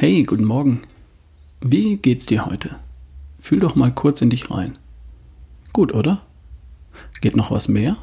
Hey, 0.00 0.22
guten 0.22 0.44
Morgen. 0.44 0.82
Wie 1.60 1.96
geht's 1.96 2.24
dir 2.24 2.46
heute? 2.46 2.76
Fühl 3.40 3.58
doch 3.58 3.74
mal 3.74 3.92
kurz 3.92 4.22
in 4.22 4.30
dich 4.30 4.48
rein. 4.48 4.78
Gut, 5.72 5.92
oder? 5.92 6.22
Geht 7.20 7.34
noch 7.34 7.50
was 7.50 7.66
mehr? 7.66 7.96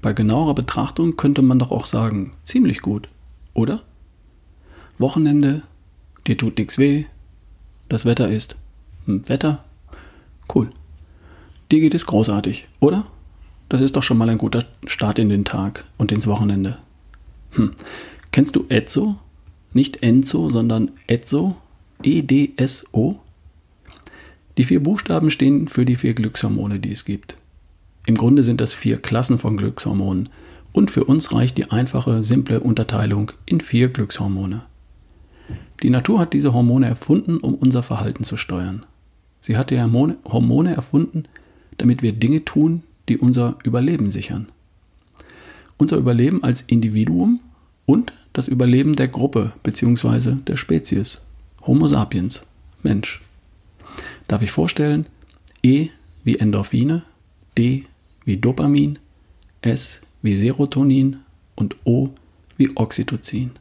Bei 0.00 0.14
genauerer 0.14 0.54
Betrachtung 0.54 1.18
könnte 1.18 1.42
man 1.42 1.58
doch 1.58 1.72
auch 1.72 1.84
sagen, 1.84 2.32
ziemlich 2.42 2.80
gut, 2.80 3.06
oder? 3.52 3.82
Wochenende, 4.96 5.60
dir 6.26 6.38
tut 6.38 6.56
nichts 6.56 6.78
weh, 6.78 7.04
das 7.90 8.06
Wetter 8.06 8.30
ist 8.30 8.56
hm, 9.04 9.28
Wetter, 9.28 9.62
cool. 10.54 10.70
Dir 11.70 11.80
geht 11.80 11.92
es 11.92 12.06
großartig, 12.06 12.66
oder? 12.80 13.04
Das 13.68 13.82
ist 13.82 13.94
doch 13.94 14.02
schon 14.02 14.16
mal 14.16 14.30
ein 14.30 14.38
guter 14.38 14.64
Start 14.86 15.18
in 15.18 15.28
den 15.28 15.44
Tag 15.44 15.84
und 15.98 16.12
ins 16.12 16.26
Wochenende. 16.26 16.78
Hm. 17.50 17.72
Kennst 18.32 18.56
du 18.56 18.64
Etzo? 18.70 19.18
Nicht 19.72 20.02
Enzo, 20.02 20.48
sondern 20.48 20.90
Etzo? 21.06 21.56
E-D-S-O? 22.02 23.16
Die 24.58 24.64
vier 24.64 24.82
Buchstaben 24.82 25.30
stehen 25.30 25.68
für 25.68 25.84
die 25.84 25.96
vier 25.96 26.14
Glückshormone, 26.14 26.80
die 26.80 26.92
es 26.92 27.04
gibt. 27.04 27.36
Im 28.06 28.16
Grunde 28.16 28.42
sind 28.42 28.60
das 28.60 28.74
vier 28.74 28.98
Klassen 28.98 29.38
von 29.38 29.56
Glückshormonen 29.56 30.28
und 30.72 30.90
für 30.90 31.04
uns 31.04 31.32
reicht 31.32 31.58
die 31.58 31.70
einfache, 31.70 32.22
simple 32.22 32.60
Unterteilung 32.60 33.32
in 33.46 33.60
vier 33.60 33.88
Glückshormone. 33.88 34.62
Die 35.82 35.90
Natur 35.90 36.18
hat 36.18 36.32
diese 36.32 36.52
Hormone 36.52 36.86
erfunden, 36.86 37.38
um 37.38 37.54
unser 37.54 37.82
Verhalten 37.82 38.24
zu 38.24 38.36
steuern. 38.36 38.84
Sie 39.40 39.56
hat 39.56 39.70
die 39.70 39.80
Hormone 39.80 40.74
erfunden, 40.74 41.24
damit 41.78 42.02
wir 42.02 42.12
Dinge 42.12 42.44
tun, 42.44 42.82
die 43.08 43.18
unser 43.18 43.56
Überleben 43.64 44.10
sichern. 44.10 44.48
Unser 45.78 45.96
Überleben 45.96 46.44
als 46.44 46.62
Individuum 46.62 47.40
und 47.86 48.12
das 48.32 48.48
Überleben 48.48 48.94
der 48.94 49.08
Gruppe 49.08 49.52
bzw. 49.62 50.36
der 50.46 50.56
Spezies. 50.56 51.22
Homo 51.62 51.88
sapiens, 51.88 52.46
Mensch. 52.82 53.20
Darf 54.28 54.42
ich 54.42 54.50
vorstellen, 54.50 55.06
E 55.62 55.88
wie 56.24 56.36
Endorphine, 56.36 57.02
D 57.58 57.84
wie 58.24 58.36
Dopamin, 58.36 58.98
S 59.62 60.00
wie 60.22 60.34
Serotonin 60.34 61.16
und 61.56 61.76
O 61.84 62.10
wie 62.56 62.76
Oxytocin. 62.76 63.52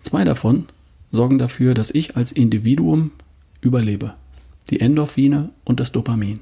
Zwei 0.00 0.24
davon 0.24 0.66
sorgen 1.12 1.38
dafür, 1.38 1.74
dass 1.74 1.90
ich 1.90 2.16
als 2.16 2.32
Individuum 2.32 3.12
überlebe. 3.60 4.14
Die 4.70 4.80
Endorphine 4.80 5.50
und 5.64 5.80
das 5.80 5.92
Dopamin. 5.92 6.40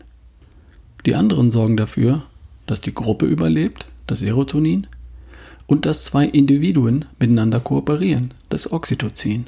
Die 1.07 1.15
anderen 1.15 1.51
sorgen 1.51 1.77
dafür, 1.77 2.23
dass 2.67 2.81
die 2.81 2.95
Gruppe 2.95 3.27
überlebt, 3.27 3.87
das 4.07 4.21
Serotonin, 4.21 4.87
und 5.69 5.87
dass 5.87 6.05
zwei 6.05 6.25
Individuen 6.25 7.05
miteinander 7.21 7.61
kooperieren, 7.61 8.33
das 8.49 8.73
Oxytocin. 8.73 9.47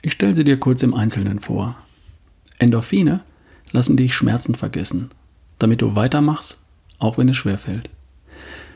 Ich 0.00 0.12
stelle 0.12 0.34
sie 0.34 0.44
dir 0.44 0.58
kurz 0.58 0.82
im 0.82 0.94
Einzelnen 0.94 1.40
vor. 1.40 1.76
Endorphine 2.58 3.20
lassen 3.72 3.96
dich 3.96 4.14
Schmerzen 4.14 4.54
vergessen, 4.54 5.10
damit 5.58 5.82
du 5.82 5.94
weitermachst, 5.94 6.58
auch 6.98 7.18
wenn 7.18 7.28
es 7.28 7.36
schwerfällt. 7.36 7.90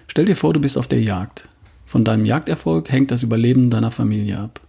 Stell 0.09 0.27
dir 0.27 0.37
vor, 0.37 0.53
du 0.53 0.61
bist 0.61 0.77
auf 0.77 0.89
der 0.89 1.01
Jagd. 1.01 1.49
Von 1.87 2.05
deinem 2.05 2.27
Jagderfolg 2.27 2.91
hängt 2.91 3.11
das 3.11 3.23
Überleben 3.23 3.71
deiner 3.71 3.93
Familie 3.93 4.39
ab. 4.39 4.61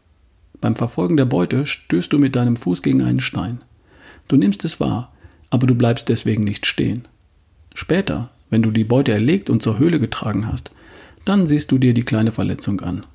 Beim 0.61 0.75
Verfolgen 0.75 1.17
der 1.17 1.25
Beute 1.25 1.65
stößt 1.65 2.13
du 2.13 2.19
mit 2.19 2.35
deinem 2.35 2.55
Fuß 2.55 2.83
gegen 2.83 3.01
einen 3.01 3.21
Stein. 3.21 3.61
Du 4.27 4.37
nimmst 4.37 4.63
es 4.63 4.79
wahr, 4.79 5.11
aber 5.49 5.65
du 5.65 5.73
bleibst 5.73 6.09
deswegen 6.09 6.43
nicht 6.43 6.67
stehen. 6.67 7.07
Später, 7.73 8.29
wenn 8.51 8.61
du 8.61 8.69
die 8.69 8.83
Beute 8.83 9.11
erlegt 9.11 9.49
und 9.49 9.63
zur 9.63 9.79
Höhle 9.79 9.99
getragen 9.99 10.47
hast, 10.47 10.71
dann 11.25 11.47
siehst 11.47 11.71
du 11.71 11.77
dir 11.77 11.93
die 11.93 12.03
kleine 12.03 12.31
Verletzung 12.31 12.81
an. 12.81 13.05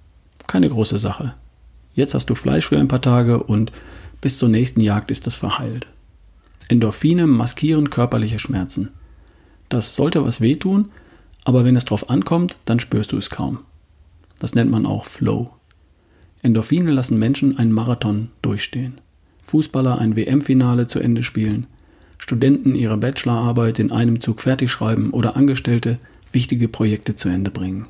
Keine 0.47 0.69
große 0.69 0.99
Sache. 0.99 1.35
Jetzt 1.95 2.15
hast 2.15 2.31
du 2.31 2.35
Fleisch 2.35 2.69
für 2.69 2.79
ein 2.79 2.89
paar 2.89 3.03
Tage 3.03 3.43
und 3.43 3.73
bis 4.21 4.39
zur 4.39 4.49
nächsten 4.49 4.81
Jagd 4.81 5.11
ist 5.11 5.27
es 5.27 5.37
verheilt. 5.37 5.87
Endorphine 6.69 7.27
maskieren 7.27 7.91
körperliche 7.91 8.39
Schmerzen. 8.39 8.91
Das 9.69 9.95
sollte 9.95 10.25
was 10.25 10.41
wehtun, 10.41 10.91
aber 11.45 11.65
wenn 11.65 11.77
es 11.77 11.85
drauf 11.85 12.11
ankommt, 12.11 12.57
dann 12.65 12.81
spürst 12.81 13.13
du 13.13 13.17
es 13.17 13.31
kaum. 13.31 13.61
Das 14.39 14.55
nennt 14.55 14.71
man 14.71 14.87
auch 14.87 15.05
Flow. 15.05 15.51
Endorphine 16.43 16.93
lassen 16.93 17.19
Menschen 17.19 17.59
einen 17.59 17.73
Marathon 17.73 18.29
durchstehen. 18.43 19.01
Fußballer 19.45 19.99
ein 19.99 20.15
WM-Finale 20.15 20.87
zu 20.87 21.01
Ende 21.01 21.23
spielen, 21.23 21.67
Studenten 22.19 22.75
ihre 22.75 22.97
Bachelorarbeit 22.97 23.79
in 23.79 23.93
einem 23.93 24.21
Zug 24.21 24.41
fertig 24.41 24.71
schreiben 24.71 25.13
oder 25.13 25.37
Angestellte 25.37 25.99
wichtige 26.33 26.69
Projekte 26.69 27.17
zu 27.17 27.29
Ende 27.29 27.51
bringen. 27.51 27.87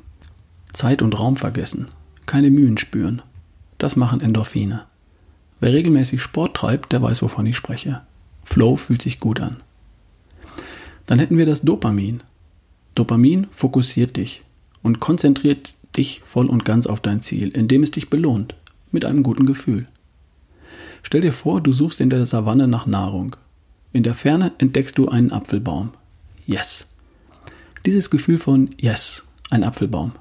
Zeit 0.71 1.01
und 1.01 1.17
Raum 1.19 1.35
vergessen, 1.35 1.87
keine 2.25 2.49
Mühen 2.49 2.77
spüren. 2.77 3.21
Das 3.77 3.95
machen 3.95 4.21
Endorphine. 4.21 4.85
Wer 5.59 5.73
regelmäßig 5.73 6.21
Sport 6.21 6.55
treibt, 6.55 6.91
der 6.91 7.01
weiß, 7.01 7.21
wovon 7.21 7.45
ich 7.45 7.57
spreche. 7.57 8.01
Flow 8.43 8.75
fühlt 8.75 9.01
sich 9.01 9.19
gut 9.19 9.39
an. 9.39 9.57
Dann 11.05 11.19
hätten 11.19 11.37
wir 11.37 11.45
das 11.45 11.61
Dopamin. 11.61 12.21
Dopamin 12.95 13.47
fokussiert 13.51 14.17
dich 14.17 14.43
und 14.83 14.99
konzentriert 14.99 15.75
dich 15.97 16.21
voll 16.23 16.47
und 16.47 16.65
ganz 16.65 16.87
auf 16.87 16.99
dein 16.99 17.21
Ziel, 17.21 17.49
indem 17.49 17.83
es 17.83 17.91
dich 17.91 18.09
belohnt, 18.09 18.55
mit 18.91 19.05
einem 19.05 19.23
guten 19.23 19.45
Gefühl. 19.45 19.87
Stell 21.03 21.21
dir 21.21 21.33
vor, 21.33 21.61
du 21.61 21.71
suchst 21.71 22.01
in 22.01 22.09
der 22.09 22.25
Savanne 22.25 22.67
nach 22.67 22.85
Nahrung. 22.85 23.35
In 23.91 24.03
der 24.03 24.15
Ferne 24.15 24.51
entdeckst 24.57 24.97
du 24.97 25.09
einen 25.09 25.31
Apfelbaum. 25.31 25.91
Yes. 26.45 26.87
Dieses 27.85 28.09
Gefühl 28.09 28.37
von 28.37 28.69
Yes, 28.79 29.25
ein 29.49 29.63
Apfelbaum. 29.63 30.11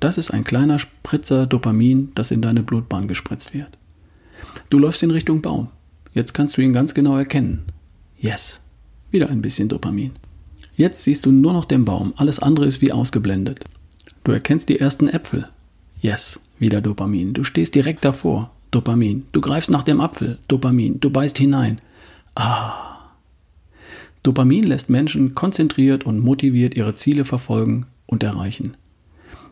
Das 0.00 0.18
ist 0.18 0.30
ein 0.30 0.44
kleiner 0.44 0.78
Spritzer 0.78 1.46
Dopamin, 1.46 2.12
das 2.14 2.30
in 2.30 2.42
deine 2.42 2.62
Blutbahn 2.62 3.08
gespritzt 3.08 3.54
wird. 3.54 3.78
Du 4.70 4.78
läufst 4.78 5.02
in 5.02 5.10
Richtung 5.10 5.40
Baum. 5.40 5.68
Jetzt 6.12 6.34
kannst 6.34 6.56
du 6.56 6.62
ihn 6.62 6.72
ganz 6.72 6.94
genau 6.94 7.16
erkennen. 7.16 7.64
Yes. 8.18 8.60
Wieder 9.10 9.30
ein 9.30 9.42
bisschen 9.42 9.68
Dopamin. 9.68 10.12
Jetzt 10.76 11.04
siehst 11.04 11.24
du 11.24 11.30
nur 11.30 11.52
noch 11.52 11.64
den 11.64 11.84
Baum, 11.84 12.14
alles 12.16 12.40
andere 12.40 12.66
ist 12.66 12.82
wie 12.82 12.90
ausgeblendet. 12.90 13.64
Du 14.24 14.32
erkennst 14.32 14.68
die 14.68 14.80
ersten 14.80 15.08
Äpfel. 15.08 15.48
Yes, 16.00 16.40
wieder 16.58 16.80
Dopamin. 16.80 17.32
Du 17.32 17.44
stehst 17.44 17.74
direkt 17.74 18.04
davor. 18.04 18.50
Dopamin. 18.70 19.24
Du 19.32 19.40
greifst 19.40 19.70
nach 19.70 19.84
dem 19.84 20.00
Apfel. 20.00 20.38
Dopamin. 20.48 20.98
Du 20.98 21.10
beißt 21.10 21.38
hinein. 21.38 21.80
Ah. 22.34 23.10
Dopamin 24.24 24.64
lässt 24.64 24.90
Menschen 24.90 25.34
konzentriert 25.34 26.04
und 26.04 26.18
motiviert 26.18 26.74
ihre 26.74 26.96
Ziele 26.96 27.24
verfolgen 27.24 27.86
und 28.06 28.22
erreichen. 28.24 28.76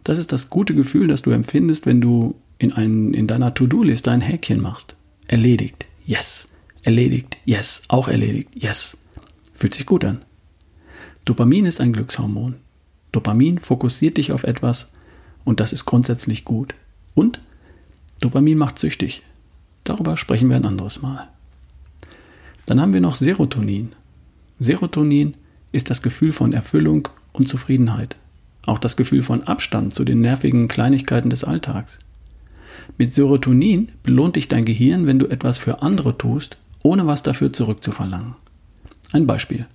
Das 0.05 0.19
ist 0.19 0.33
das 0.33 0.51
gute 0.51 0.75
Gefühl, 0.75 1.09
das 1.09 1.23
du 1.23 1.31
empfindest, 1.31 1.87
wenn 1.87 2.01
du 2.01 2.35
in, 2.59 2.73
ein, 2.73 3.15
in 3.15 3.27
deiner 3.27 3.55
To-Do-Liste 3.55 4.11
ein 4.11 4.21
Häkchen 4.21 4.61
machst. 4.61 4.97
Erledigt. 5.29 5.87
Yes. 6.05 6.47
Erledigt. 6.83 7.37
Yes. 7.45 7.83
Auch 7.89 8.09
erledigt. 8.09 8.51
Yes. 8.55 8.97
Fühlt 9.55 9.75
sich 9.75 9.87
gut 9.87 10.05
an. 10.05 10.25
Dopamin 11.25 11.67
ist 11.67 11.81
ein 11.81 11.93
Glückshormon. 11.93 12.57
Dopamin 13.13 13.59
fokussiert 13.59 14.17
dich 14.17 14.33
auf 14.33 14.43
etwas 14.43 14.93
und 15.45 15.61
das 15.61 15.73
ist 15.73 15.85
grundsätzlich 15.85 16.45
gut. 16.45 16.75
Und 17.15 17.41
Dopamin 18.21 18.59
macht 18.59 18.79
süchtig. 18.79 19.23
Darüber 19.85 20.17
sprechen 20.17 20.49
wir 20.49 20.57
ein 20.57 20.65
anderes 20.65 21.03
Mal. 21.03 21.29
Dann 22.67 22.81
haben 22.81 22.93
wir 22.93 23.01
noch 23.01 23.15
Serotonin. 23.15 23.91
Serotonin 24.59 25.35
ist 25.73 25.91
das 25.91 26.03
Gefühl 26.03 26.33
von 26.33 26.53
Erfüllung 26.53 27.09
und 27.33 27.49
Zufriedenheit. 27.49 28.17
Auch 28.67 28.79
das 28.79 28.97
Gefühl 28.97 29.23
von 29.23 29.43
Abstand 29.45 29.95
zu 29.95 30.05
den 30.05 30.21
nervigen 30.21 30.69
Kleinigkeiten 30.69 31.31
des 31.31 31.45
Alltags. 31.45 31.99
Mit 32.99 33.13
Serotonin 33.13 33.91
belohnt 34.03 34.37
dich 34.37 34.49
dein 34.49 34.65
Gehirn, 34.65 35.07
wenn 35.07 35.19
du 35.19 35.27
etwas 35.27 35.59
für 35.59 35.83
andere 35.83 36.17
tust, 36.17 36.59
ohne 36.83 37.07
was 37.07 37.23
dafür 37.23 37.53
zurückzuverlangen. 37.53 38.35
Ein 39.13 39.27
Beispiel. 39.27 39.67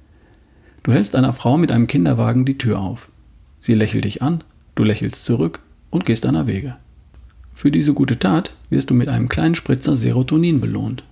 Du 0.84 0.94
hältst 0.94 1.16
einer 1.16 1.34
Frau 1.34 1.58
mit 1.58 1.72
einem 1.72 1.88
Kinderwagen 1.88 2.46
die 2.46 2.58
Tür 2.58 2.80
auf. 2.80 3.12
Sie 3.60 3.74
lächelt 3.74 4.06
dich 4.06 4.22
an, 4.22 4.44
du 4.76 4.84
lächelst 4.84 5.26
zurück 5.26 5.60
und 5.90 6.06
gehst 6.06 6.26
deiner 6.26 6.48
Wege. 6.48 6.78
Für 7.54 7.72
diese 7.72 7.94
gute 7.94 8.20
Tat 8.20 8.54
wirst 8.70 8.90
du 8.90 8.94
mit 8.94 9.10
einem 9.10 9.30
kleinen 9.30 9.56
Spritzer 9.56 9.96
Serotonin 9.96 10.62
belohnt. 10.62 11.04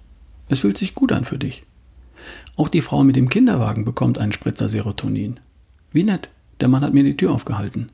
Es 0.47 0.59
fühlt 0.59 0.77
sich 0.77 0.93
gut 0.93 1.11
an 1.11 1.25
für 1.25 1.39
dich. 1.39 1.63
Auch 2.55 2.69
die 2.69 2.81
Frau 2.81 3.03
mit 3.03 3.15
dem 3.15 3.29
Kinderwagen 3.29 3.83
bekommt 3.83 4.17
einen 4.17 4.31
Spritzer 4.31 4.69
Serotonin. 4.69 5.39
Wie 5.91 6.03
nett, 6.03 6.29
der 6.59 6.67
Mann 6.67 6.83
hat 6.83 6.93
mir 6.93 7.03
die 7.03 7.17
Tür 7.17 7.31
aufgehalten. 7.31 7.89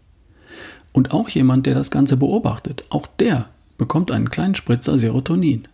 Und 0.94 1.12
auch 1.12 1.30
jemand, 1.30 1.66
der 1.66 1.74
das 1.74 1.92
Ganze 1.92 2.18
beobachtet, 2.18 2.86
auch 2.90 3.08
der 3.08 3.50
bekommt 3.78 4.12
einen 4.12 4.30
kleinen 4.30 4.56
Spritzer 4.56 4.98
Serotonin. 4.98 5.68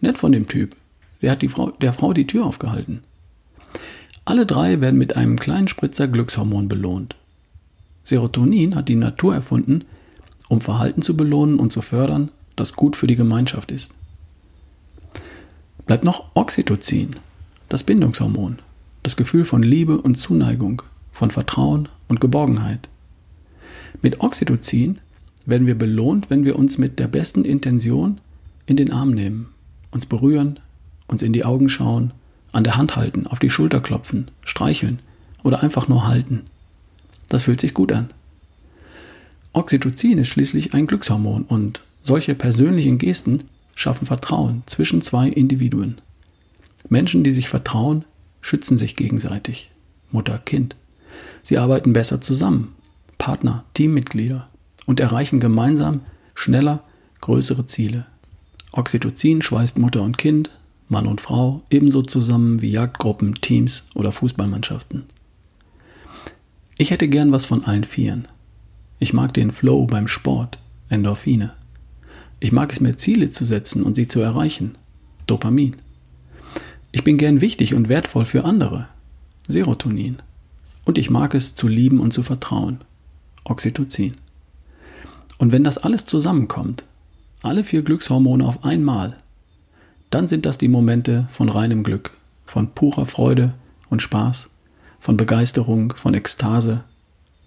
Nett 0.00 0.18
von 0.18 0.32
dem 0.32 0.46
Typ. 0.46 0.76
Der 1.22 1.32
hat 1.32 1.42
die 1.42 1.48
Frau, 1.48 1.70
der 1.70 1.92
Frau 1.92 2.12
die 2.12 2.26
Tür 2.26 2.46
aufgehalten. 2.46 3.02
Alle 4.24 4.46
drei 4.46 4.80
werden 4.80 4.98
mit 4.98 5.16
einem 5.16 5.38
kleinen 5.38 5.68
Spritzer 5.68 6.08
Glückshormon 6.08 6.68
belohnt. 6.68 7.16
Serotonin 8.04 8.76
hat 8.76 8.88
die 8.88 8.94
Natur 8.94 9.34
erfunden, 9.34 9.84
um 10.48 10.60
Verhalten 10.60 11.02
zu 11.02 11.16
belohnen 11.16 11.58
und 11.58 11.72
zu 11.72 11.82
fördern, 11.82 12.30
das 12.56 12.74
gut 12.74 12.96
für 12.96 13.06
die 13.06 13.16
Gemeinschaft 13.16 13.70
ist. 13.70 13.94
Bleibt 15.86 16.04
noch 16.04 16.30
Oxytocin, 16.34 17.16
das 17.68 17.82
Bindungshormon, 17.82 18.58
das 19.02 19.16
Gefühl 19.16 19.44
von 19.44 19.62
Liebe 19.62 19.98
und 19.98 20.16
Zuneigung, 20.16 20.82
von 21.12 21.30
Vertrauen 21.30 21.88
und 22.10 22.20
Geborgenheit. 22.20 22.90
Mit 24.02 24.20
Oxytocin 24.20 24.98
werden 25.46 25.66
wir 25.66 25.78
belohnt, 25.78 26.28
wenn 26.28 26.44
wir 26.44 26.56
uns 26.56 26.76
mit 26.76 26.98
der 26.98 27.08
besten 27.08 27.46
Intention 27.46 28.20
in 28.66 28.76
den 28.76 28.92
Arm 28.92 29.12
nehmen 29.12 29.48
uns 29.90 30.06
berühren, 30.06 30.60
uns 31.06 31.22
in 31.22 31.32
die 31.32 31.44
Augen 31.44 31.68
schauen, 31.68 32.12
an 32.52 32.64
der 32.64 32.76
Hand 32.76 32.96
halten, 32.96 33.26
auf 33.26 33.38
die 33.38 33.50
Schulter 33.50 33.80
klopfen, 33.80 34.30
streicheln 34.44 35.00
oder 35.42 35.62
einfach 35.62 35.88
nur 35.88 36.06
halten. 36.06 36.42
Das 37.28 37.44
fühlt 37.44 37.60
sich 37.60 37.74
gut 37.74 37.92
an. 37.92 38.10
Oxytocin 39.52 40.18
ist 40.18 40.28
schließlich 40.28 40.74
ein 40.74 40.86
Glückshormon 40.86 41.44
und 41.44 41.82
solche 42.02 42.34
persönlichen 42.34 42.98
Gesten 42.98 43.44
schaffen 43.74 44.06
Vertrauen 44.06 44.62
zwischen 44.66 45.02
zwei 45.02 45.28
Individuen. 45.28 46.00
Menschen, 46.88 47.24
die 47.24 47.32
sich 47.32 47.48
vertrauen, 47.48 48.04
schützen 48.40 48.78
sich 48.78 48.96
gegenseitig. 48.96 49.70
Mutter, 50.10 50.38
Kind. 50.38 50.76
Sie 51.42 51.58
arbeiten 51.58 51.92
besser 51.92 52.20
zusammen. 52.20 52.74
Partner, 53.18 53.64
Teammitglieder 53.74 54.48
und 54.86 55.00
erreichen 55.00 55.40
gemeinsam 55.40 56.00
schneller 56.34 56.84
größere 57.20 57.66
Ziele. 57.66 58.06
Oxytocin 58.72 59.42
schweißt 59.42 59.78
Mutter 59.78 60.02
und 60.02 60.18
Kind, 60.18 60.50
Mann 60.88 61.06
und 61.06 61.20
Frau 61.20 61.62
ebenso 61.70 62.02
zusammen 62.02 62.62
wie 62.62 62.70
Jagdgruppen, 62.70 63.34
Teams 63.36 63.84
oder 63.94 64.10
Fußballmannschaften. 64.10 65.04
Ich 66.76 66.90
hätte 66.90 67.08
gern 67.08 67.30
was 67.30 67.46
von 67.46 67.64
allen 67.64 67.84
Vieren. 67.84 68.26
Ich 68.98 69.12
mag 69.12 69.34
den 69.34 69.50
Flow 69.50 69.86
beim 69.86 70.08
Sport, 70.08 70.58
Endorphine. 70.88 71.52
Ich 72.40 72.52
mag 72.52 72.72
es 72.72 72.80
mir 72.80 72.96
Ziele 72.96 73.30
zu 73.30 73.44
setzen 73.44 73.82
und 73.82 73.94
sie 73.96 74.08
zu 74.08 74.20
erreichen, 74.20 74.76
Dopamin. 75.26 75.76
Ich 76.90 77.04
bin 77.04 77.18
gern 77.18 77.40
wichtig 77.40 77.74
und 77.74 77.88
wertvoll 77.88 78.24
für 78.24 78.44
andere, 78.44 78.88
Serotonin. 79.46 80.16
Und 80.84 80.98
ich 80.98 81.10
mag 81.10 81.34
es 81.34 81.54
zu 81.54 81.68
lieben 81.68 82.00
und 82.00 82.12
zu 82.12 82.22
vertrauen, 82.22 82.78
Oxytocin. 83.44 84.14
Und 85.38 85.52
wenn 85.52 85.64
das 85.64 85.78
alles 85.78 86.06
zusammenkommt, 86.06 86.84
alle 87.42 87.64
vier 87.64 87.82
Glückshormone 87.82 88.44
auf 88.44 88.64
einmal, 88.64 89.16
dann 90.10 90.28
sind 90.28 90.44
das 90.44 90.58
die 90.58 90.68
Momente 90.68 91.26
von 91.30 91.48
reinem 91.48 91.82
Glück, 91.82 92.16
von 92.44 92.70
purer 92.72 93.06
Freude 93.06 93.54
und 93.88 94.02
Spaß, 94.02 94.50
von 94.98 95.16
Begeisterung, 95.16 95.94
von 95.96 96.14
Ekstase 96.14 96.84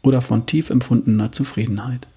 oder 0.02 0.22
von 0.22 0.46
tief 0.46 0.70
empfundener 0.70 1.32
Zufriedenheit. 1.32 2.08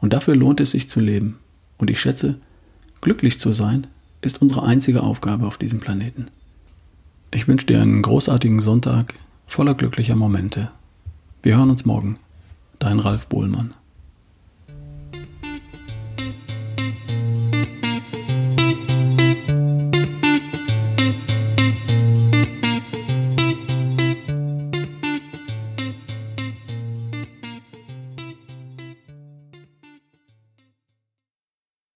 Und 0.00 0.12
dafür 0.12 0.36
lohnt 0.36 0.60
es 0.60 0.70
sich 0.70 0.88
zu 0.88 1.00
leben. 1.00 1.38
Und 1.76 1.90
ich 1.90 2.00
schätze, 2.00 2.36
glücklich 3.00 3.38
zu 3.38 3.52
sein 3.52 3.86
ist 4.20 4.40
unsere 4.40 4.62
einzige 4.62 5.02
Aufgabe 5.02 5.46
auf 5.46 5.58
diesem 5.58 5.80
Planeten. 5.80 6.28
Ich 7.30 7.46
wünsche 7.46 7.66
dir 7.66 7.82
einen 7.82 8.02
großartigen 8.02 8.60
Sonntag 8.60 9.14
voller 9.48 9.74
glücklicher 9.74 10.14
Momente. 10.14 10.70
Wir 11.42 11.56
hören 11.56 11.70
uns 11.70 11.84
morgen. 11.84 12.18
Dein 12.78 13.00
Ralf 13.00 13.26
Bohlmann. 13.26 13.74